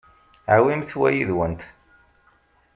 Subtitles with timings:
[0.55, 1.61] Awimt wa yid-went.